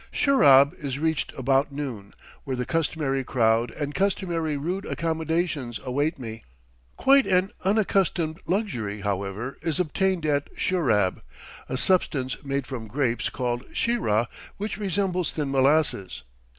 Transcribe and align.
Shurab 0.11 0.73
is 0.83 0.97
reached 0.97 1.31
about 1.37 1.71
noon, 1.71 2.15
where 2.43 2.55
the 2.55 2.65
customary 2.65 3.23
crowd 3.23 3.69
and 3.69 3.93
customary 3.93 4.57
rude 4.57 4.83
accommodations 4.83 5.79
await 5.85 6.17
me. 6.17 6.43
Quite 6.97 7.27
an 7.27 7.51
unaccustomed 7.63 8.39
luxury, 8.47 9.01
however, 9.01 9.59
is 9.61 9.79
obtained 9.79 10.25
at 10.25 10.49
Shurab 10.57 11.21
a 11.69 11.77
substance 11.77 12.43
made 12.43 12.65
from 12.65 12.87
grapes, 12.87 13.29
called 13.29 13.63
sheerah, 13.75 14.25
which 14.57 14.79
resembles 14.79 15.31
thin 15.33 15.51
molasses. 15.51 16.23